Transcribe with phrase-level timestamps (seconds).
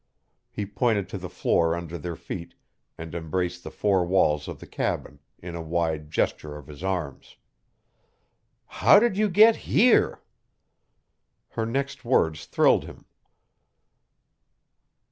[0.49, 2.55] He pointed to the floor under their feet
[2.97, 7.35] and embraced the four walls of the cabin in a wide gesture of his arms.
[8.65, 10.23] "How did you get HERE?"
[11.49, 13.05] Her next words thrilled him.